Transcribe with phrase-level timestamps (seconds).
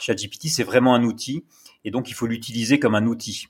[0.00, 1.44] ChatGPT, c'est vraiment un outil
[1.84, 3.46] et donc il faut l'utiliser comme un outil.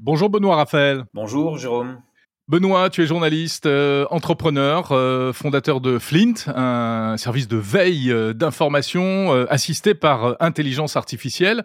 [0.00, 1.04] Bonjour Benoît Raphaël.
[1.12, 2.00] Bonjour Jérôme.
[2.48, 8.34] Benoît, tu es journaliste, euh, entrepreneur, euh, fondateur de Flint, un service de veille euh,
[8.34, 11.64] d'information assisté par intelligence artificielle.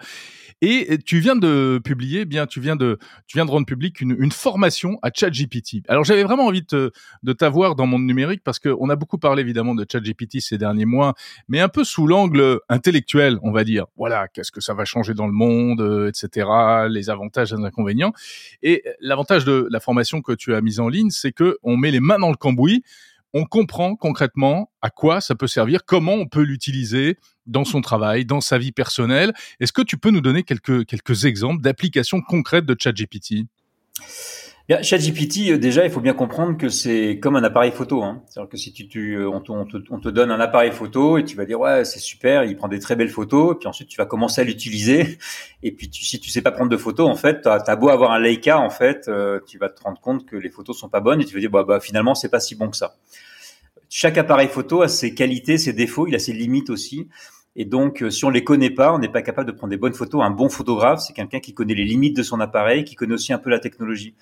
[0.62, 2.98] Et tu viens de publier, bien, tu viens de,
[3.28, 5.84] tu viens de rendre public une, une formation à ChatGPT.
[5.88, 9.42] Alors, j'avais vraiment envie de, de t'avoir dans mon numérique parce qu'on a beaucoup parlé
[9.42, 11.14] évidemment de ChatGPT ces derniers mois,
[11.48, 13.86] mais un peu sous l'angle intellectuel, on va dire.
[13.98, 16.48] Voilà, qu'est-ce que ça va changer dans le monde, euh, etc.
[16.90, 18.14] Les avantages et les inconvénients.
[18.64, 21.92] Et l'avantage de la formation que tu as mise en ligne, c'est que on met
[21.92, 22.84] les mains dans le cambouis
[23.34, 28.26] on comprend concrètement à quoi ça peut servir, comment on peut l'utiliser dans son travail,
[28.26, 29.34] dans sa vie personnelle.
[29.60, 33.46] Est-ce que tu peux nous donner quelques, quelques exemples d'applications concrètes de ChatGPT?
[34.82, 38.04] ChatGPT, euh, déjà, il faut bien comprendre que c'est comme un appareil photo.
[38.04, 38.22] Hein.
[38.28, 41.46] C'est-à-dire que si tu, euh, on, te, on, donne un appareil photo et tu vas
[41.46, 44.42] dire ouais c'est super, il prend des très belles photos, puis ensuite tu vas commencer
[44.42, 45.20] à l'utiliser.
[45.64, 48.12] Et puis si tu sais pas prendre de photos, en fait, t'as as beau avoir
[48.12, 51.00] un Leica, en fait, euh, tu vas te rendre compte que les photos sont pas
[51.00, 52.98] bonnes et tu vas dire bah, bah finalement c'est pas si bon que ça.
[53.90, 57.08] Chaque appareil photo a ses qualités, ses défauts, il a ses limites aussi.
[57.60, 59.96] Et donc, si on les connaît pas, on n'est pas capable de prendre des bonnes
[59.96, 60.24] photos.
[60.24, 63.34] Un bon photographe, c'est quelqu'un qui connaît les limites de son appareil, qui connaît aussi
[63.34, 64.14] un peu la technologie.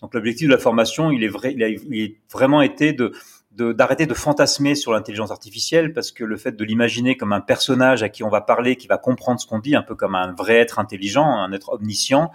[0.00, 3.12] Donc l'objectif de la formation, il est vrai, il a, vraiment été de
[3.56, 8.02] d'arrêter de, fantasmer sur l'intelligence artificielle parce que le fait de l'imaginer comme un personnage
[8.02, 10.32] à qui on va parler, qui va comprendre ce qu'on dit, un peu comme un
[10.32, 12.32] vrai être intelligent, un être omniscient,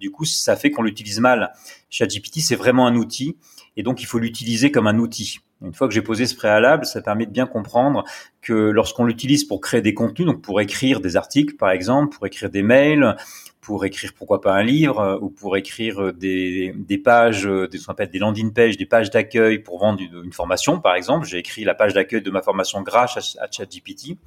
[0.00, 1.52] du coup, ça fait qu'on l'utilise mal.
[1.88, 3.36] ChatGPT, c'est vraiment un outil
[3.76, 5.38] et donc il faut l'utiliser comme un outil.
[5.62, 8.04] Une fois que j'ai posé ce préalable, ça permet de bien comprendre
[8.42, 12.26] que lorsqu'on l'utilise pour créer des contenus, donc pour écrire des articles par exemple, pour
[12.26, 13.16] écrire des mails,
[13.62, 17.66] pour écrire pourquoi pas un livre euh, ou pour écrire euh, des, des pages, euh,
[17.66, 20.94] des, ce qu'on appelle des landing pages, des pages d'accueil pour vendre une, formation par
[20.94, 21.26] exemple.
[21.26, 24.18] J'ai écrit la page d'accueil de ma formation grâce à, ChatGPT.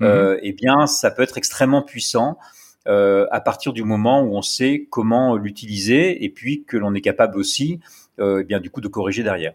[0.00, 0.06] Mhm.
[0.06, 2.38] Euh, eh bien, ça peut être extrêmement puissant.
[2.86, 7.00] Euh, à partir du moment où on sait comment l'utiliser et puis que l'on est
[7.00, 7.80] capable aussi,
[8.18, 9.54] euh, eh bien du coup, de corriger derrière.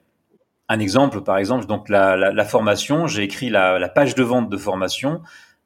[0.72, 4.22] Un exemple, par exemple, donc la, la, la formation, j'ai écrit la, la, page de
[4.22, 5.22] vente de formation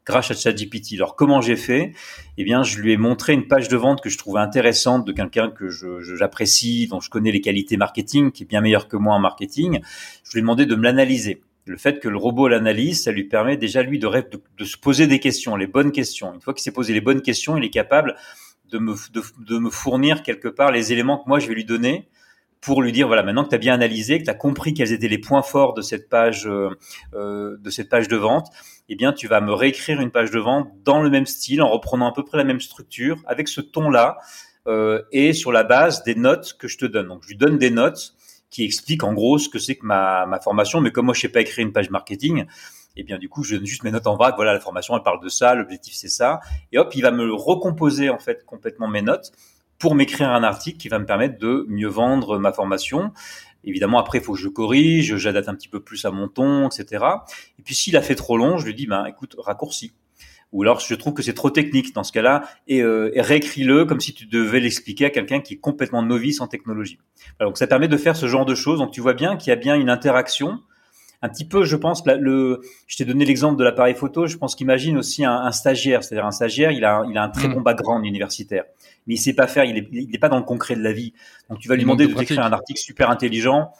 [0.05, 0.93] grâce à ChatGPT.
[0.93, 1.93] Alors comment j'ai fait?
[2.37, 5.11] Eh bien, je lui ai montré une page de vente que je trouvais intéressante de
[5.11, 9.13] quelqu'un que j'apprécie, dont je connais les qualités marketing, qui est bien meilleur que moi
[9.13, 9.81] en marketing.
[10.23, 11.41] Je lui ai demandé de me l'analyser.
[11.65, 14.77] Le fait que le robot l'analyse, ça lui permet déjà lui de, de, de, se
[14.77, 16.33] poser des questions, les bonnes questions.
[16.33, 18.15] Une fois qu'il s'est posé les bonnes questions, il est capable
[18.69, 22.09] de me, de me fournir quelque part les éléments que moi je vais lui donner
[22.63, 24.93] pour lui dire voilà maintenant que tu as bien analysé, que tu as compris quels
[24.93, 26.69] étaient les points forts de cette page euh,
[27.13, 28.47] euh, de cette page de vente,
[28.89, 31.69] eh bien tu vas me réécrire une page de vente dans le même style en
[31.69, 34.17] reprenant à peu près la même structure avec ce ton là
[34.67, 37.07] euh, et sur la base des notes que je te donne.
[37.07, 38.15] Donc je lui donne des notes
[38.49, 41.21] qui expliquent en gros ce que c'est que ma, ma formation, mais comme moi je
[41.21, 42.45] sais pas écrire une page marketing,
[42.95, 44.35] et bien du coup je donne juste mes notes en vrac.
[44.37, 46.39] Voilà la formation elle parle de ça, l'objectif c'est ça,
[46.71, 49.33] et hop il va me recomposer en fait complètement mes notes
[49.83, 53.11] pour m'écrire un article qui va me permettre de mieux vendre ma formation.
[53.65, 56.69] Évidemment, après, il faut que je corrige, j'adapte un petit peu plus à mon ton,
[56.69, 57.03] etc.
[57.59, 59.91] Et puis, s'il a fait trop long, je lui dis, ben, écoute, raccourcis.
[60.53, 63.99] Ou alors, je trouve que c'est trop technique dans ce cas-là, et, euh, réécris-le comme
[63.99, 66.99] si tu devais l'expliquer à quelqu'un qui est complètement novice en technologie.
[67.41, 68.79] donc, ça permet de faire ce genre de choses.
[68.79, 70.61] Donc, tu vois bien qu'il y a bien une interaction
[71.23, 74.27] un petit peu, je pense, le, je t'ai donné l'exemple de l'appareil photo.
[74.27, 77.47] Je pense qu'imagine aussi un, stagiaire, c'est-à-dire un stagiaire, il a, il a un très
[77.47, 77.53] mm.
[77.53, 78.65] bon background universitaire,
[79.07, 80.91] mais il sait pas faire, il est, il est pas dans le concret de la
[80.91, 81.13] vie.
[81.49, 83.71] Donc tu vas lui demander de, d'écrire un article super intelligent.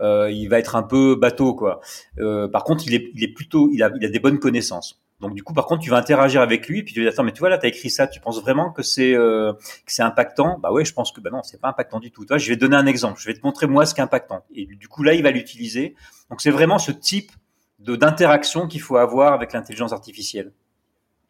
[0.00, 1.80] Euh, il va être un peu bateau, quoi.
[2.20, 4.98] Euh, par contre, il est, il est plutôt, il a, il a des bonnes connaissances.
[5.20, 7.24] Donc du coup, par contre, tu vas interagir avec lui, puis tu vas dire attends,
[7.24, 9.92] mais tu vois là, tu as écrit ça, tu penses vraiment que c'est euh, que
[9.92, 10.58] c'est impactant?
[10.62, 12.24] Bah ouais, je pense que bah non, c'est pas impactant du tout.
[12.24, 14.04] Toi, je vais te donner un exemple, je vais te montrer moi ce qui est
[14.04, 14.44] impactant.
[14.54, 15.96] Et du coup là, il va l'utiliser.
[16.30, 17.32] Donc c'est vraiment ce type
[17.80, 20.52] de d'interaction qu'il faut avoir avec l'intelligence artificielle.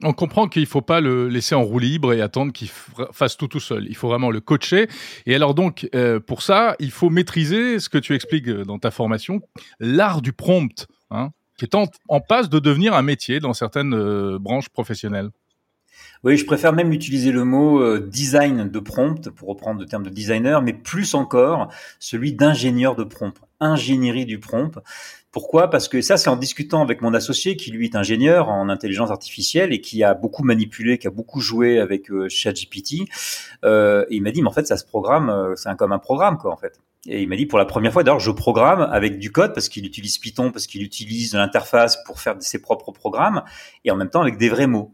[0.05, 2.69] On comprend qu'il faut pas le laisser en roue libre et attendre qu'il
[3.11, 3.87] fasse tout tout seul.
[3.89, 4.87] Il faut vraiment le coacher.
[5.27, 8.93] Et alors donc, euh, pour ça, il faut maîtriser ce que tu expliques dans ta
[8.93, 9.41] formation,
[9.81, 10.87] l'art du prompt.
[11.11, 15.31] Hein qui est en, passe de devenir un métier dans certaines euh, branches professionnelles.
[16.25, 20.05] Oui, je préfère même utiliser le mot euh, design de prompt pour reprendre le terme
[20.05, 21.69] de designer, mais plus encore
[21.99, 24.79] celui d'ingénieur de prompt, ingénierie du prompt.
[25.31, 25.69] Pourquoi?
[25.69, 29.11] Parce que ça, c'est en discutant avec mon associé qui lui est ingénieur en intelligence
[29.11, 32.93] artificielle et qui a beaucoup manipulé, qui a beaucoup joué avec euh, ChatGPT.
[32.93, 36.53] Et il m'a dit, mais en fait, ça se programme, c'est comme un programme, quoi,
[36.53, 36.81] en fait.
[37.09, 39.71] Et il m'a dit pour la première fois, d'ailleurs, je programme avec du code parce
[39.71, 43.43] qu'il utilise Python, parce qu'il utilise l'interface pour faire ses propres programmes,
[43.85, 44.93] et en même temps avec des vrais mots.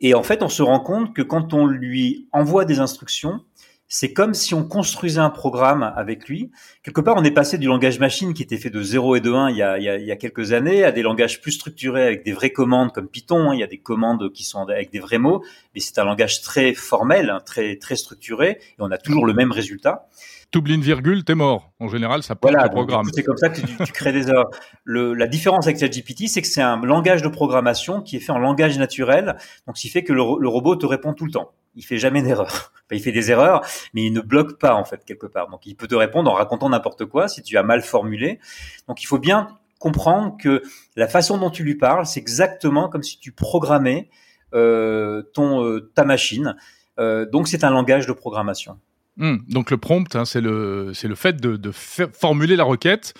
[0.00, 3.40] Et en fait, on se rend compte que quand on lui envoie des instructions,
[3.86, 6.50] c'est comme si on construisait un programme avec lui.
[6.82, 9.30] Quelque part, on est passé du langage machine qui était fait de 0 et de
[9.30, 11.42] 1 il y a, il y a, il y a quelques années à des langages
[11.42, 13.50] plus structurés avec des vraies commandes comme Python.
[13.50, 13.54] Hein.
[13.54, 15.44] Il y a des commandes qui sont avec des vrais mots,
[15.74, 19.34] mais c'est un langage très formel, hein, très très structuré, et on a toujours le
[19.34, 20.08] même résultat
[20.52, 21.72] t'oublies une virgule, t'es mort.
[21.80, 23.08] En général, ça voilà, le programme.
[23.12, 24.50] C'est comme ça que tu, tu crées des erreurs.
[24.84, 28.32] Le, la différence avec ChatGPT, c'est que c'est un langage de programmation qui est fait
[28.32, 31.32] en langage naturel, donc ce qui fait que le, le robot te répond tout le
[31.32, 31.52] temps.
[31.74, 32.72] Il fait jamais d'erreur.
[32.92, 33.62] il fait des erreurs,
[33.94, 35.48] mais il ne bloque pas en fait quelque part.
[35.48, 38.38] Donc il peut te répondre en racontant n'importe quoi si tu as mal formulé.
[38.86, 39.48] Donc il faut bien
[39.78, 40.62] comprendre que
[40.94, 44.10] la façon dont tu lui parles, c'est exactement comme si tu programmais
[44.54, 46.56] euh, ton euh, ta machine.
[46.98, 48.78] Euh, donc c'est un langage de programmation.
[49.16, 49.36] Mmh.
[49.48, 53.12] donc le prompt, hein, c'est le le fait de, formuler la requête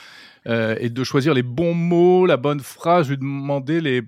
[0.47, 4.03] euh, et de choisir les bons mots, la bonne phrase, lui demander les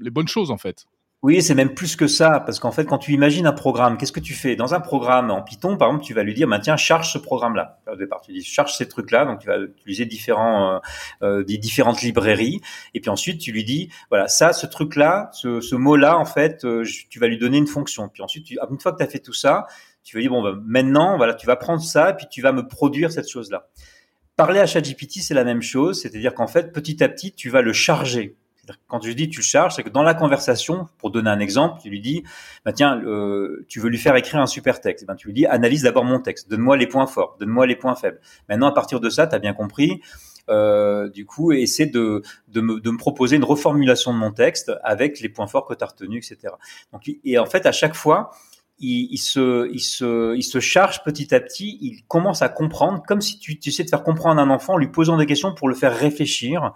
[0.00, 0.84] les bonnes choses en fait.
[1.22, 4.10] Oui, c'est même plus que ça, parce qu'en fait, quand tu imagines un programme, qu'est-ce
[4.10, 4.56] que tu fais?
[4.56, 7.18] Dans un programme en Python, par exemple, tu vas lui dire, bah, tiens, charge ce
[7.18, 7.78] programme-là.
[7.86, 10.78] Au départ, tu dis, charge ces trucs-là, donc tu vas utiliser différents, euh,
[11.22, 12.60] euh, des différentes librairies,
[12.94, 16.66] et puis ensuite, tu lui dis, voilà, ça, ce truc-là, ce, ce mot-là, en fait,
[17.08, 18.08] tu vas lui donner une fonction.
[18.08, 19.68] Puis ensuite, tu, une fois que tu as fait tout ça,
[20.02, 22.52] tu vas dire, bon, bah, maintenant, voilà, tu vas prendre ça, et puis tu vas
[22.52, 23.68] me produire cette chose-là.
[24.36, 27.62] Parler à ChatGPT, c'est la même chose, c'est-à-dire qu'en fait, petit à petit, tu vas
[27.62, 28.36] le charger
[28.86, 31.80] quand je dis tu le charges, c'est que dans la conversation, pour donner un exemple,
[31.82, 32.22] tu lui dis,
[32.64, 33.00] bah tiens,
[33.68, 35.06] tu veux lui faire écrire un super texte.
[35.06, 37.96] Ben, tu lui dis, analyse d'abord mon texte, donne-moi les points forts, donne-moi les points
[37.96, 38.20] faibles.
[38.48, 40.00] Maintenant, à partir de ça, tu as bien compris.
[40.48, 44.72] Euh, du coup, essaie de, de, me, de me proposer une reformulation de mon texte
[44.82, 46.54] avec les points forts que tu as retenus, etc.
[46.92, 48.30] Donc, et en fait, à chaque fois,
[48.82, 53.20] il, se, il, se, il se charge petit à petit, il commence à comprendre, comme
[53.20, 55.68] si tu, tu essaies de faire comprendre un enfant en lui posant des questions pour
[55.68, 56.72] le faire réfléchir.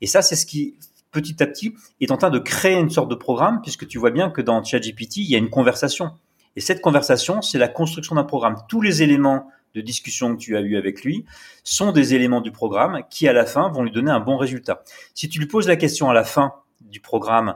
[0.00, 0.74] Et ça, c'est ce qui
[1.10, 4.10] petit à petit, est en train de créer une sorte de programme, puisque tu vois
[4.10, 6.12] bien que dans ChatGPT, il y a une conversation.
[6.56, 8.56] Et cette conversation, c'est la construction d'un programme.
[8.68, 11.24] Tous les éléments de discussion que tu as eu avec lui
[11.62, 14.82] sont des éléments du programme qui, à la fin, vont lui donner un bon résultat.
[15.14, 17.54] Si tu lui poses la question à la fin du programme,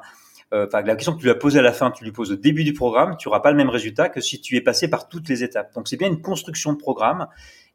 [0.54, 2.36] enfin la question que tu lui as posée à la fin, tu lui poses au
[2.36, 5.08] début du programme, tu n'auras pas le même résultat que si tu es passé par
[5.08, 5.74] toutes les étapes.
[5.74, 7.26] Donc c'est bien une construction de programme.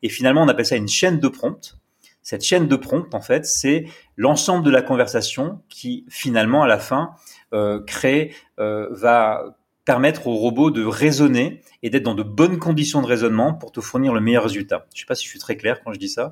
[0.01, 1.77] Et finalement, on appelle ça une chaîne de prompt.
[2.21, 3.85] Cette chaîne de prompt, en fait, c'est
[4.17, 7.11] l'ensemble de la conversation qui, finalement, à la fin,
[7.53, 13.01] euh, crée, euh, va permettre au robot de raisonner et d'être dans de bonnes conditions
[13.01, 14.85] de raisonnement pour te fournir le meilleur résultat.
[14.93, 16.31] Je ne sais pas si je suis très clair quand je dis ça,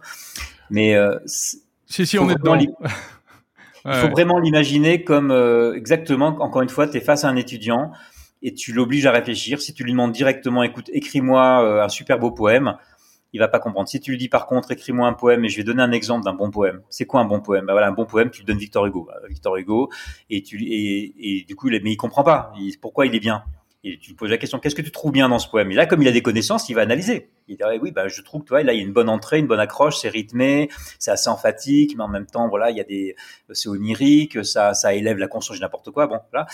[0.70, 2.58] mais euh, si si on est dedans.
[3.86, 7.36] Il faut vraiment l'imaginer comme euh, exactement, encore une fois, tu es face à un
[7.36, 7.92] étudiant
[8.42, 9.62] et tu l'obliges à réfléchir.
[9.62, 12.78] Si tu lui demandes directement, écoute, écris-moi euh, un super beau poème,
[13.34, 13.88] il va pas comprendre.
[13.88, 16.26] Si tu lui dis par contre, écris-moi un poème et je vais donner un exemple
[16.26, 16.82] d'un bon poème.
[16.90, 17.66] C'est quoi un bon poème?
[17.66, 19.90] Bah voilà, un bon poème, tu lui donnes Victor Hugo, bah, Victor Hugo,
[20.30, 22.52] et tu et, et du coup, il, mais il comprend pas.
[22.82, 23.44] pourquoi il est bien?
[23.84, 25.72] Et tu lui poses la question, qu'est-ce que tu trouves bien dans ce poème?
[25.72, 27.30] Et là, comme il a des connaissances, il va analyser.
[27.48, 29.48] Il dit oui, bah je trouve, toi, là, il y a une bonne entrée, une
[29.48, 32.84] bonne accroche, c'est rythmé, c'est assez emphatique, mais en même temps, voilà, il y a
[32.84, 33.16] des,
[33.52, 36.46] c'est onirique, ça, ça élève la conscience, n'importe quoi, bon, voilà.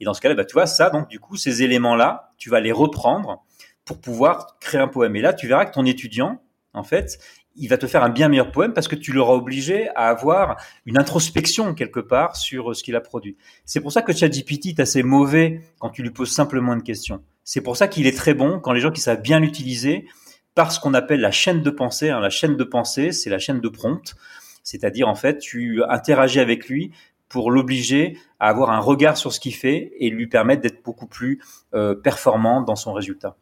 [0.00, 2.60] Et dans ce cas-là, bah tu vois, ça, donc du coup, ces éléments-là, tu vas
[2.60, 3.44] les reprendre
[3.84, 5.16] pour pouvoir créer un poème.
[5.16, 6.42] Et là, tu verras que ton étudiant,
[6.74, 7.18] en fait,
[7.56, 10.56] il va te faire un bien meilleur poème parce que tu l'auras obligé à avoir
[10.86, 13.36] une introspection quelque part sur euh, ce qu'il a produit.
[13.64, 17.22] C'est pour ça que ChatGPT est assez mauvais quand tu lui poses simplement une question.
[17.44, 20.06] C'est pour ça qu'il est très bon quand les gens qui savent bien l'utiliser
[20.54, 22.10] par ce qu'on appelle la chaîne de pensée.
[22.10, 22.20] Hein.
[22.20, 24.14] La chaîne de pensée, c'est la chaîne de prompt.
[24.62, 26.92] C'est-à-dire, en fait, tu interagis avec lui
[27.28, 31.06] pour l'obliger à avoir un regard sur ce qu'il fait et lui permettre d'être beaucoup
[31.06, 31.42] plus
[31.74, 33.36] euh, performant dans son résultat.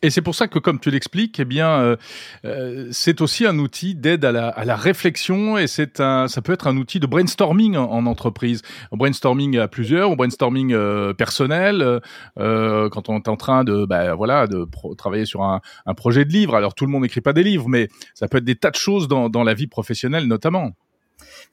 [0.00, 1.96] Et c'est pour ça que, comme tu l'expliques, eh bien, euh,
[2.44, 6.68] euh, c'est aussi un outil d'aide à la, réflexion et c'est un, ça peut être
[6.68, 8.62] un outil de brainstorming en, en entreprise.
[8.92, 12.00] Brainstorming à plusieurs, ou brainstorming euh, personnel,
[12.36, 16.30] quand on est en train de, bah, voilà, de travailler sur un, un, projet de
[16.30, 16.54] livre.
[16.54, 18.76] Alors tout le monde n'écrit pas des livres, mais ça peut être des tas de
[18.76, 20.72] choses dans, la vie professionnelle notamment.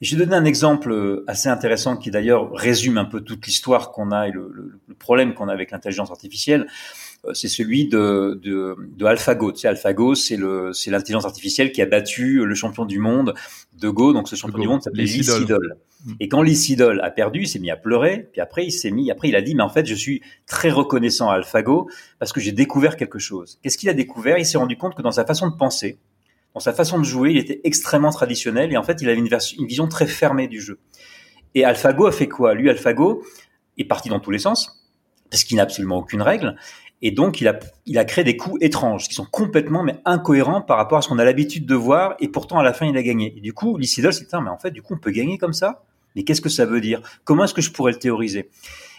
[0.02, 4.28] J'ai donné un exemple assez intéressant qui d'ailleurs résume un peu toute l'histoire qu'on a
[4.28, 6.68] et le problème qu'on a avec l'intelligence artificielle.
[7.28, 9.52] Euh, c'est celui de, de, de AlphaGo.
[9.52, 13.34] Tu sais, AlphaGo, c'est le, c'est l'intelligence artificielle qui a battu le champion du monde
[13.80, 14.14] de Go.
[14.14, 15.78] Donc, ce champion du monde s'appelait Lee Sedol.
[16.06, 16.14] Mm.
[16.20, 18.30] Et quand Lee Sedol a perdu, il s'est mis à pleurer.
[18.32, 20.70] Puis après, il s'est mis, après, il a dit, mais en fait, je suis très
[20.70, 21.90] reconnaissant à AlphaGo
[22.20, 23.60] parce que j'ai découvert quelque chose.
[23.62, 24.38] Qu'est-ce qu'il a découvert?
[24.38, 25.98] Il s'est rendu compte que dans sa façon de penser,
[26.54, 29.28] dans sa façon de jouer, il était extrêmement traditionnel et en fait, il avait une,
[29.60, 30.80] une vision très fermée du jeu.
[31.54, 32.54] Et AlphaGo a fait quoi?
[32.54, 33.24] Lui, AlphaGo
[33.78, 34.88] est parti dans tous les sens
[35.30, 36.56] parce qu'il n'a absolument aucune règle.
[37.02, 40.62] Et donc, il a, il a créé des coups étranges qui sont complètement mais incohérents
[40.62, 42.16] par rapport à ce qu'on a l'habitude de voir.
[42.20, 43.34] Et pourtant, à la fin, il a gagné.
[43.38, 45.54] Et du coup, Lysidol s'est dit, mais en fait, du coup, on peut gagner comme
[45.54, 45.84] ça?
[46.16, 47.02] Mais qu'est-ce que ça veut dire?
[47.26, 48.50] Comment est-ce que je pourrais le théoriser?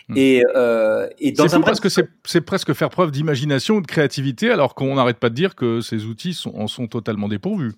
[0.09, 0.15] Hmm.
[0.17, 4.75] Et, euh, et dans un parce que c'est presque faire preuve d'imagination, de créativité, alors
[4.75, 7.73] qu'on n'arrête pas de dire que ces outils sont, en sont totalement dépourvus.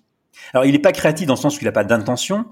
[0.53, 2.45] Alors, il n'est pas créatif dans le sens où il n'a pas d'intention,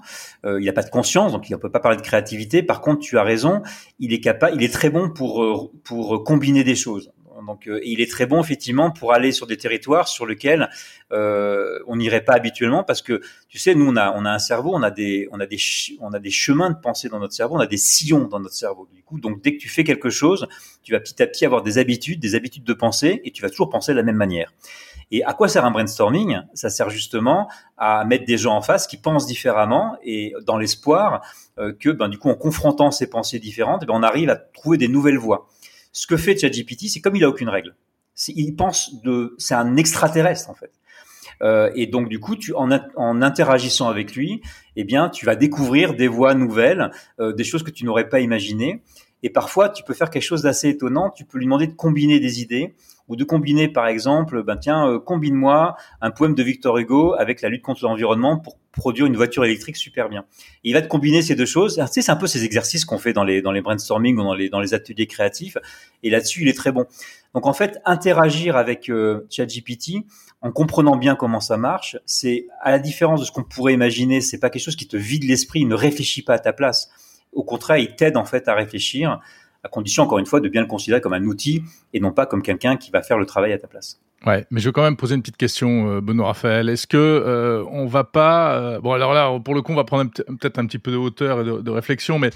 [0.46, 2.64] euh, il n'a pas de conscience, donc il ne peut pas parler de créativité.
[2.64, 3.62] Par contre, tu as raison,
[4.00, 7.12] il est capable, il est très bon pour euh, pour combiner des choses.
[7.48, 10.70] Donc, euh, il est très bon effectivement pour aller sur des territoires sur lesquels
[11.12, 14.84] euh, on n'irait pas habituellement, parce que tu sais, nous on a un cerveau, on
[14.84, 15.58] a des on a des
[16.02, 18.56] on a des chemins de pensée dans notre cerveau, on a des sillons dans notre
[18.56, 18.88] cerveau.
[18.94, 20.48] Du coup, donc dès que tu fais quelque chose,
[20.84, 23.50] tu vas petit à petit avoir des habitudes, des habitudes de pensée, et tu vas
[23.50, 24.54] toujours penser de la même manière.
[25.10, 26.42] Et à quoi sert un brainstorming?
[26.54, 31.22] Ça sert justement à mettre des gens en face qui pensent différemment et dans l'espoir
[31.60, 34.78] euh, que, ben, du coup, en confrontant ces pensées différentes, ben, on arrive à trouver
[34.78, 35.48] des nouvelles voies.
[35.98, 37.76] Ce que fait ChatGPT, c'est comme il a aucune règle.
[38.28, 40.70] Il pense de, c'est un extraterrestre en fait.
[41.42, 42.70] Euh, et donc du coup, tu, en,
[43.24, 44.44] interagissant avec lui,
[44.76, 48.20] eh bien, tu vas découvrir des voies nouvelles, euh, des choses que tu n'aurais pas
[48.20, 48.84] imaginées.
[49.24, 51.10] Et parfois, tu peux faire quelque chose d'assez étonnant.
[51.10, 52.76] Tu peux lui demander de combiner des idées
[53.08, 57.42] ou de combiner, par exemple, ben tiens, euh, combine-moi un poème de Victor Hugo avec
[57.42, 60.26] la lutte contre l'environnement pour produire une voiture électrique super bien.
[60.64, 61.76] il va te combiner ces deux choses.
[61.76, 64.24] Tu sais, c'est un peu ces exercices qu'on fait dans les dans les brainstorming ou
[64.24, 65.58] dans les dans les ateliers créatifs.
[66.04, 66.86] Et là-dessus, il est très bon.
[67.34, 70.06] Donc en fait, interagir avec euh, ChatGPT
[70.42, 74.22] en comprenant bien comment ça marche, c'est à la différence de ce qu'on pourrait imaginer,
[74.22, 76.90] c'est pas quelque chose qui te vide l'esprit, il ne réfléchit pas à ta place.
[77.34, 79.20] Au contraire, il t'aide en fait à réfléchir
[79.64, 82.26] à condition encore une fois de bien le considérer comme un outil et non pas
[82.26, 84.00] comme quelqu'un qui va faire le travail à ta place.
[84.26, 86.70] Ouais, mais je vais quand même poser une petite question, euh, Benoît Raphaël.
[86.70, 89.84] Est-ce que euh, on va pas euh, bon alors là pour le coup on va
[89.84, 92.32] prendre peut-être un petit peu de hauteur et de, réflexion, mais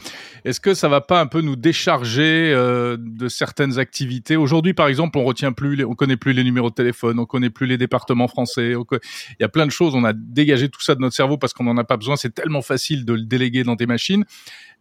[0.46, 4.36] est-ce que ça va pas un peu nous décharger euh, de certaines activités?
[4.36, 7.26] Aujourd'hui, par exemple, on retient plus, les, on connaît plus les numéros de téléphone, on
[7.26, 8.74] connaît plus les départements français.
[8.74, 9.96] Il y a plein de choses.
[9.96, 12.16] On a dégagé tout ça de notre cerveau parce qu'on n'en a pas besoin.
[12.16, 14.24] C'est tellement facile de le déléguer dans des machines.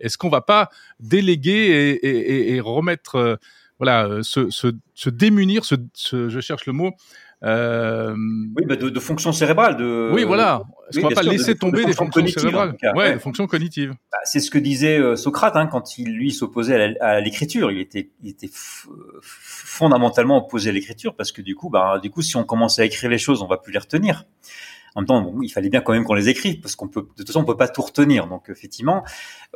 [0.00, 0.68] Est-ce qu'on va pas
[1.00, 3.36] déléguer et, et, et remettre euh,
[3.80, 5.76] voilà, euh, se, se, se démunir, se,
[6.28, 6.92] je cherche le mot.
[7.42, 8.14] Euh...
[8.54, 9.78] Oui, bah de, de fonctions cérébrales.
[9.78, 10.10] De...
[10.12, 10.62] Oui, voilà.
[10.90, 13.92] Est-ce qu'on va pas laisser tomber des fonctions cérébrales ouais, ouais, des fonctions cognitives.
[14.12, 17.70] Bah, c'est ce que disait euh, Socrate hein, quand il lui s'opposait à l'écriture.
[17.70, 22.20] Il était, il était fondamentalement opposé à l'écriture parce que du coup, bah, du coup,
[22.20, 24.24] si on commence à écrire les choses, on va plus les retenir
[24.94, 27.08] en même temps, il fallait bien quand même qu'on les écrive parce qu'on peut, de
[27.16, 28.26] toute façon, on peut pas tout retenir.
[28.26, 29.04] Donc, effectivement,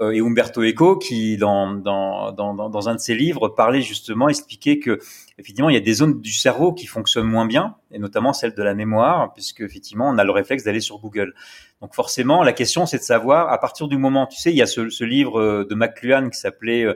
[0.00, 4.28] euh, et Umberto Eco, qui dans, dans, dans, dans, un de ses livres parlait justement,
[4.28, 5.00] expliquait que
[5.38, 8.54] effectivement, il y a des zones du cerveau qui fonctionnent moins bien, et notamment celle
[8.54, 11.34] de la mémoire, puisque effectivement, on a le réflexe d'aller sur Google.
[11.80, 14.62] Donc, forcément, la question, c'est de savoir à partir du moment, tu sais, il y
[14.62, 16.86] a ce, ce livre euh, de McLuhan qui s'appelait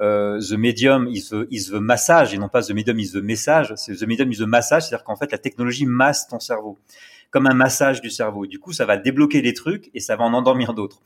[0.00, 3.22] euh, The Medium is the, is the Massage, et non pas The Medium is the
[3.22, 3.72] Message.
[3.76, 6.78] C'est The Medium is the Massage, c'est-à-dire qu'en fait, la technologie masse ton cerveau
[7.34, 8.46] comme un massage du cerveau.
[8.46, 11.02] Du coup, ça va débloquer des trucs et ça va en endormir d'autres.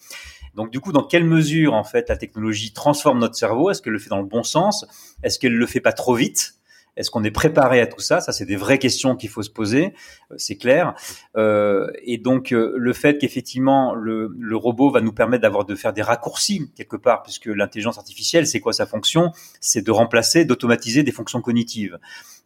[0.54, 3.70] Donc, du coup, dans quelle mesure, en fait, la technologie transforme notre cerveau?
[3.70, 4.84] Est-ce qu'elle le fait dans le bon sens?
[5.22, 6.57] Est-ce qu'elle le fait pas trop vite?
[6.98, 8.20] Est-ce qu'on est préparé à tout ça?
[8.20, 9.94] Ça, c'est des vraies questions qu'il faut se poser,
[10.30, 10.94] euh, c'est clair.
[11.36, 15.76] Euh, et donc, euh, le fait qu'effectivement le, le, robot va nous permettre d'avoir de
[15.76, 19.30] faire des raccourcis quelque part, puisque l'intelligence artificielle, c'est quoi sa fonction?
[19.60, 21.98] C'est de remplacer, d'automatiser des fonctions cognitives.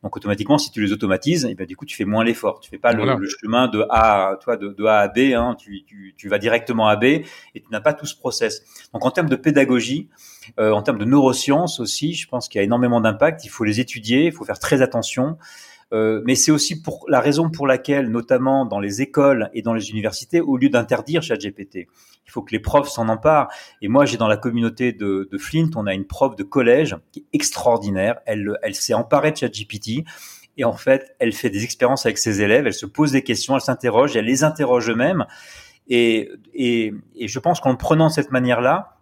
[0.03, 2.61] Donc automatiquement, si tu les automatises, et eh bien du coup, tu fais moins l'effort.
[2.61, 5.33] Tu fais pas le, le, chemin de A, toi, de, de A à B.
[5.35, 8.65] Hein, tu, tu, tu, vas directement à B et tu n'as pas tout ce process.
[8.93, 10.11] Donc en termes de pédagogie,
[10.59, 13.45] euh, en termes de neurosciences aussi, je pense qu'il y a énormément d'impact.
[13.45, 15.39] Il faut les étudier, il faut faire très attention.
[15.93, 19.75] Euh, mais c'est aussi pour la raison pour laquelle, notamment dans les écoles et dans
[19.75, 21.87] les universités, au lieu d'interdire ChatGPT,
[22.27, 23.49] il faut que les profs s'en emparent.
[23.83, 26.97] Et moi, j'ai dans la communauté de, de, Flint, on a une prof de collège
[27.13, 28.21] qui est extraordinaire.
[28.25, 30.05] Elle, elle s'est emparée de ChatGPT.
[30.57, 33.55] Et en fait, elle fait des expériences avec ses élèves, elle se pose des questions,
[33.55, 35.27] elle s'interroge, elle les interroge eux-mêmes.
[35.89, 38.97] Et, et, et je pense qu'en prenant cette manière-là,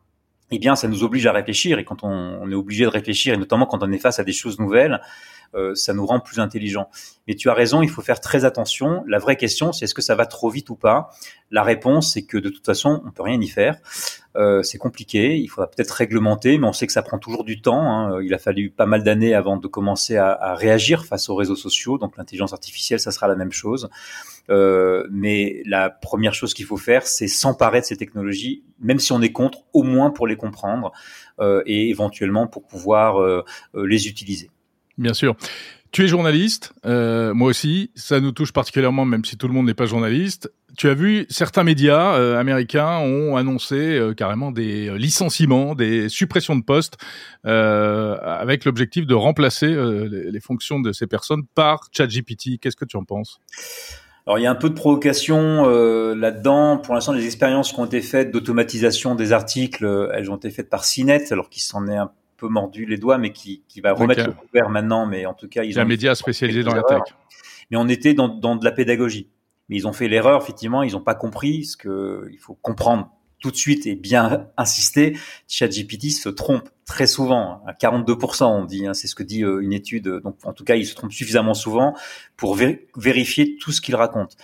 [0.50, 1.78] eh bien, ça nous oblige à réfléchir.
[1.78, 4.33] Et quand on, est obligé de réfléchir, et notamment quand on est face à des
[4.33, 5.00] choses nouvelles,
[5.75, 6.88] ça nous rend plus intelligents.
[7.26, 9.02] Mais tu as raison, il faut faire très attention.
[9.07, 11.11] La vraie question, c'est est-ce que ça va trop vite ou pas?
[11.50, 13.76] La réponse, c'est que de toute façon, on peut rien y faire.
[14.37, 17.61] Euh, c'est compliqué, il faudra peut-être réglementer, mais on sait que ça prend toujours du
[17.61, 17.83] temps.
[17.83, 18.23] Hein.
[18.23, 21.57] Il a fallu pas mal d'années avant de commencer à, à, réagir face aux réseaux
[21.57, 21.99] sociaux.
[21.99, 23.90] Donc l'intelligence artificielle, ça sera la même chose.
[24.50, 29.12] Euh, mais la première chose qu'il faut faire, c'est s'emparer de ces technologies, même si
[29.12, 30.92] on est contre, au moins pour les comprendre
[31.40, 34.50] euh, et éventuellement pour pouvoir euh, euh, les utiliser.
[34.99, 35.37] Bien sûr.
[35.93, 39.67] Tu es journaliste, euh, moi aussi, ça nous touche particulièrement, même si tout le monde
[39.67, 40.49] n'est pas journaliste.
[40.77, 46.55] Tu as vu, certains médias euh, américains ont annoncé euh, carrément des licenciements, des suppressions
[46.55, 46.97] de postes,
[47.45, 52.61] euh, avec l'objectif de remplacer les, les, fonctions de ces personnes par ChatGPT.
[52.61, 53.41] Qu'est-ce que tu en penses?
[54.27, 55.67] Alors il y a un peu de provocation
[56.15, 56.79] là-dedans.
[56.79, 60.71] Pour l'instant, les expériences qui ont été faites d'automatisation des articles, elles ont été faites
[60.71, 63.93] par CNET, alors qu'il s'en est un peu mordu les doigts, mais qui, qui va
[63.93, 65.07] remettre le couvert maintenant.
[65.07, 67.03] Mais en tout cas, ils ont un média spécialisé dans la tech.
[67.71, 69.29] Mais on était dans, dans de la pédagogie.
[69.69, 73.11] Mais ils ont fait l'erreur, effectivement, ils n'ont pas compris ce que il faut comprendre
[73.41, 75.17] tout de suite et bien insister.
[75.49, 79.63] ChatGPT se trompe très souvent, à 42% on dit, hein, c'est ce que dit euh,
[79.63, 80.09] une étude.
[80.09, 81.95] Donc en tout cas, il se trompe suffisamment souvent
[82.37, 82.57] pour
[82.97, 84.37] vérifier tout ce qu'il raconte.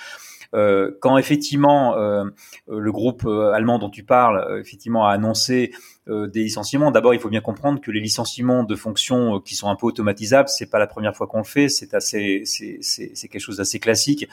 [0.54, 2.24] Euh, quand effectivement euh,
[2.68, 5.72] le groupe allemand dont tu parles effectivement a annoncé
[6.08, 9.74] des licenciements, d'abord il faut bien comprendre que les licenciements de fonctions qui sont un
[9.74, 13.26] peu automatisables, c'est pas la première fois qu'on le fait, c'est assez, c'est, c'est, c'est
[13.26, 14.28] quelque chose d'assez classique,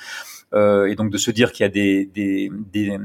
[0.56, 3.00] et donc de se dire qu'il y a des, des, des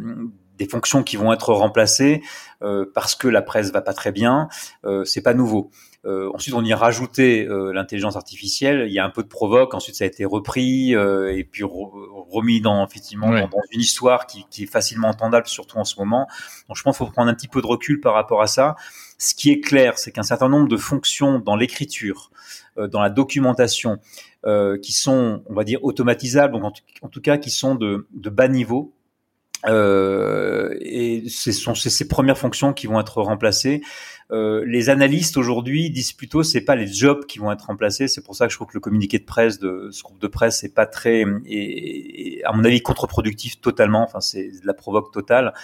[0.58, 2.20] des fonctions qui vont être remplacées
[2.62, 4.48] euh, parce que la presse va pas très bien,
[4.84, 5.70] euh, c'est pas nouveau.
[6.04, 8.84] Euh, ensuite, on y a rajouté euh, l'intelligence artificielle.
[8.86, 9.74] Il y a un peu de provoque.
[9.74, 14.46] Ensuite, ça a été repris euh, et puis remis dans effectivement dans, une histoire qui,
[14.50, 16.28] qui, est facilement entendable, surtout en ce moment.
[16.68, 18.76] Donc, je pense qu'il faut prendre un petit peu de recul par rapport à ça.
[19.18, 22.30] Ce qui est clair, c'est qu'un certain nombre de fonctions dans l'écriture,
[22.76, 23.98] dans la documentation,
[24.80, 28.46] qui sont, on va dire, automatisables, donc en, tout cas qui sont de, de bas
[28.46, 28.94] niveau,
[29.66, 33.82] euh, et ce sont ces premières fonctions qui vont être remplacées.
[34.30, 38.08] Euh, les analystes aujourd'hui disent plutôt c'est pas les jobs qui vont être remplacés.
[38.08, 40.26] C'est pour ça que je trouve que le communiqué de presse de ce groupe de
[40.26, 44.02] presse c'est pas très et, à mon avis contre-productif totalement.
[44.02, 45.54] Enfin c'est de la provoque totale.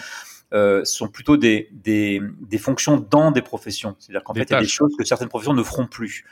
[0.53, 3.97] Euh, sont plutôt des, des, des fonctions dans des professions.
[3.99, 6.25] C'est-à-dire qu'en fait, il y a des choses que certaines professions ne feront plus.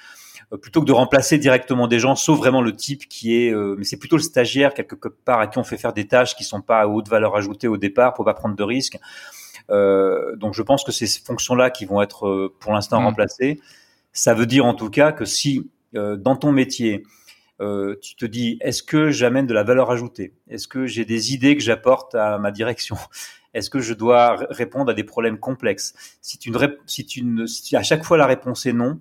[0.52, 3.74] Euh, plutôt que de remplacer directement des gens, sauf vraiment le type qui est, euh,
[3.78, 6.44] mais c'est plutôt le stagiaire quelque part à qui on fait faire des tâches qui
[6.44, 8.98] sont pas à haute valeur ajoutée au départ pour pas prendre de risques.
[9.70, 13.04] Euh, donc je pense que c'est ces fonctions-là qui vont être pour l'instant mmh.
[13.04, 13.60] remplacées.
[14.12, 17.04] Ça veut dire en tout cas que si dans ton métier
[18.00, 20.34] tu te dis est-ce que j'amène de la valeur ajoutée?
[20.48, 22.96] Est-ce que j'ai des idées que j'apporte à ma direction?
[23.54, 25.92] Est-ce que je dois répondre à des problèmes complexes?
[26.22, 26.50] Si tu,
[26.86, 28.98] si tu si à chaque fois la réponse est non,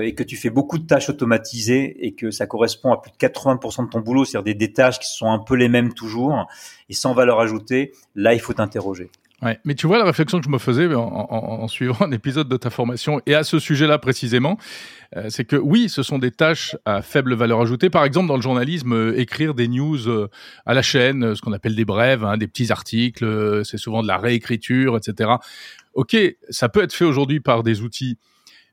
[0.00, 3.16] et que tu fais beaucoup de tâches automatisées et que ça correspond à plus de
[3.16, 6.46] 80% de ton boulot, c'est-à-dire des, tâches qui sont un peu les mêmes toujours
[6.88, 9.10] et sans valeur ajoutée, là, il faut t'interroger.
[9.42, 12.48] Ouais, mais tu vois la réflexion que je me faisais en, en, suivant un épisode
[12.48, 14.56] de ta formation et à ce sujet-là précisément,
[15.16, 17.90] euh, c'est que oui, ce sont des tâches à faible valeur ajoutée.
[17.90, 19.98] Par exemple, dans le journalisme, euh, écrire des news
[20.64, 24.08] à la chaîne, ce qu'on appelle des brèves, hein, des petits articles, c'est souvent de
[24.08, 25.32] la réécriture, etc.
[25.94, 26.16] Ok,
[26.48, 28.18] ça peut être fait aujourd'hui par des outils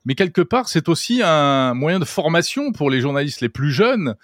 [0.04, 4.14] mais quelque part, c'est aussi un moyen de formation pour les journalistes les plus jeunes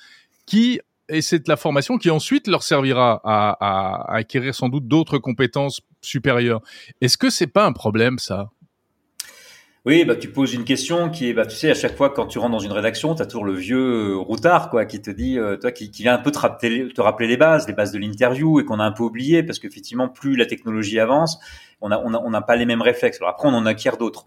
[0.46, 5.80] qui et c'est la formation qui ensuite leur servira à, acquérir sans doute d'autres compétences
[6.00, 6.60] supérieures.
[7.00, 8.50] Est-ce que c'est pas un problème ça?
[9.84, 12.26] Oui, bah, tu poses une question qui est, bah, tu sais, à chaque fois quand
[12.26, 15.38] tu rentres dans une rédaction, tu as toujours le vieux euh, routard, qui te dit,
[15.38, 16.88] euh, toi, qui, vient un peu te rappeler,
[17.28, 20.34] les bases, les bases de l'interview, et qu'on a un peu oublié, parce qu'effectivement, plus
[20.34, 21.38] la technologie avance,
[21.80, 23.18] on n'a pas les mêmes réflexes.
[23.18, 24.26] Alors après, on en acquiert d'autres.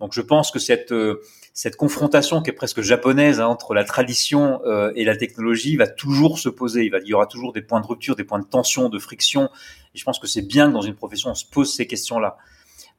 [0.00, 1.22] Donc je pense que cette euh,
[1.54, 5.86] cette confrontation qui est presque japonaise hein, entre la tradition euh, et la technologie va
[5.86, 6.84] toujours se poser.
[6.84, 8.98] Il, va, il y aura toujours des points de rupture, des points de tension, de
[8.98, 9.48] friction.
[9.94, 12.36] Et je pense que c'est bien que dans une profession on se pose ces questions-là.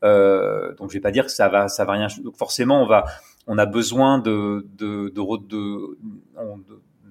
[0.04, 2.08] Euh, donc je vais pas dire que ça va ça va rien.
[2.24, 3.06] Donc forcément on va
[3.46, 5.98] on a besoin de de, de, de,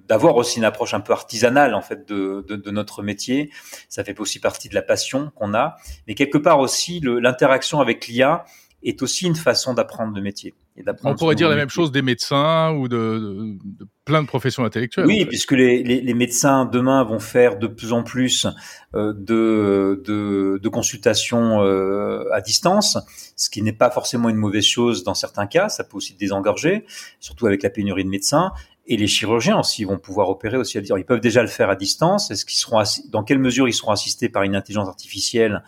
[0.09, 3.51] d'avoir aussi une approche un peu artisanale en fait de, de, de, notre métier.
[3.89, 8.07] Ça fait aussi partie de la passion qu'on a, mais quelque part aussi l'interaction avec
[8.07, 8.45] l'IA
[8.87, 10.55] est aussi une façon d'apprendre le métier.
[10.79, 14.65] Et On pourrait dire la même chose des médecins ou de, de, plein de professions
[14.65, 15.07] intellectuelles.
[15.07, 18.47] Oui, puisque les, les, les, médecins demain vont faire de plus en plus
[18.95, 22.99] euh, de, de, de, consultations euh, à distance,
[23.37, 25.71] ce qui n'est pas forcément une mauvaise chose dans certains cas.
[25.71, 26.85] Ça peut aussi désengorger,
[27.21, 28.53] surtout avec la pénurie de médecins.
[28.87, 30.97] Et les chirurgiens aussi vont pouvoir opérer aussi à dire.
[30.99, 32.31] Ils peuvent déjà le faire à distance.
[32.31, 35.65] Est-ce qu'ils seront dans quelle mesure ils seront assistés par une intelligence artificielle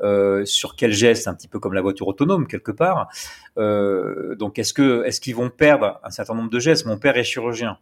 [0.00, 3.08] euh, sur quel geste, un petit peu comme la voiture autonome quelque part.
[3.58, 6.86] Euh, donc est-ce que est-ce qu'ils vont perdre un certain nombre de gestes?
[6.86, 7.78] Mon père est chirurgien.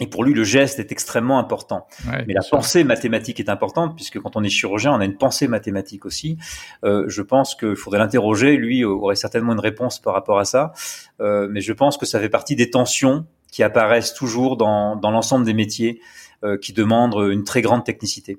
[0.00, 1.86] Et pour lui, le geste est extrêmement important.
[2.26, 5.48] Mais la pensée mathématique est importante, puisque quand on est chirurgien, on a une pensée
[5.48, 6.38] mathématique aussi.
[6.82, 8.56] Euh, je pense qu'il faudrait l'interroger.
[8.56, 10.72] Lui aurait certainement une réponse par rapport à ça.
[11.20, 15.10] Euh, mais je pense que ça fait partie des tensions qui apparaissent toujours dans, dans
[15.10, 16.00] l'ensemble des métiers
[16.42, 18.38] euh, qui demandent une très grande technicité.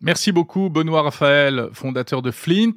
[0.00, 2.74] Merci beaucoup, Benoît Raphaël, fondateur de Flint.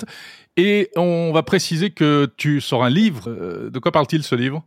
[0.58, 3.30] Et on va préciser que tu sors un livre.
[3.30, 4.64] Euh, de quoi parle-t-il ce livre?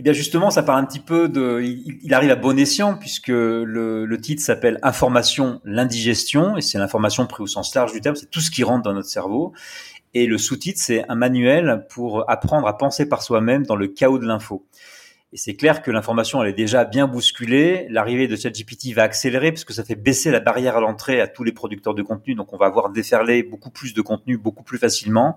[0.00, 1.60] Eh bien justement, ça parle un petit peu de.
[1.60, 7.26] Il, arrive à bon escient puisque le, le titre s'appelle Information, l'indigestion et c'est l'information
[7.26, 8.14] prise au sens large du terme.
[8.14, 9.52] C'est tout ce qui rentre dans notre cerveau.
[10.14, 14.18] Et le sous-titre, c'est un manuel pour apprendre à penser par soi-même dans le chaos
[14.18, 14.64] de l'info.
[15.32, 17.86] Et c'est clair que l'information, elle est déjà bien bousculée.
[17.90, 21.26] L'arrivée de ChatGPT va accélérer parce que ça fait baisser la barrière à l'entrée à
[21.26, 22.34] tous les producteurs de contenu.
[22.34, 25.36] Donc, on va avoir déferler beaucoup plus de contenu beaucoup plus facilement.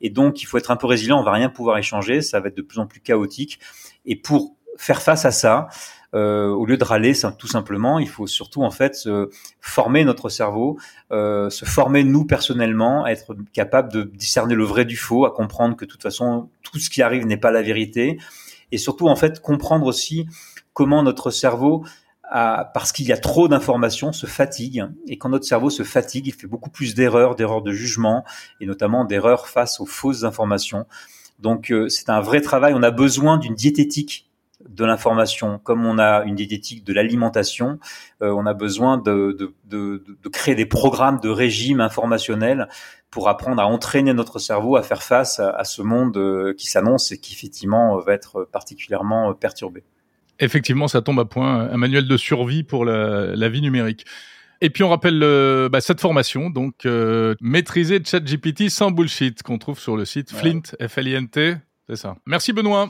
[0.00, 1.20] Et donc, il faut être un peu résilient.
[1.20, 2.22] On va rien pouvoir échanger.
[2.22, 3.60] Ça va être de plus en plus chaotique.
[4.06, 5.68] Et pour faire face à ça,
[6.14, 9.28] euh, au lieu de râler, tout simplement, il faut surtout en fait se
[9.60, 10.78] former notre cerveau,
[11.12, 15.76] euh, se former nous personnellement, être capable de discerner le vrai du faux, à comprendre
[15.76, 18.18] que de toute façon tout ce qui arrive n'est pas la vérité,
[18.72, 20.26] et surtout en fait comprendre aussi
[20.72, 21.84] comment notre cerveau
[22.30, 24.86] parce qu'il y a trop d'informations, se fatigue.
[25.06, 28.24] Et quand notre cerveau se fatigue, il fait beaucoup plus d'erreurs, d'erreurs de jugement,
[28.60, 30.86] et notamment d'erreurs face aux fausses informations.
[31.38, 32.74] Donc euh, c'est un vrai travail.
[32.74, 34.27] On a besoin d'une diététique
[34.66, 37.78] de l'information, comme on a une diététique de l'alimentation,
[38.22, 42.68] euh, on a besoin de, de, de, de, créer des programmes de régime informationnel
[43.10, 47.12] pour apprendre à entraîner notre cerveau à faire face à, ce monde euh, qui s'annonce
[47.12, 49.84] et qui effectivement va être particulièrement perturbé.
[50.40, 54.04] Effectivement, ça tombe à point, un manuel de survie pour la, la vie numérique.
[54.60, 59.58] Et puis on rappelle euh, bah, cette formation, donc euh, maîtriser ChatGPT sans bullshit qu'on
[59.58, 61.56] trouve sur le site Flint, F-L-I-N-T,
[61.88, 62.16] c'est ça.
[62.26, 62.88] Merci Benoît.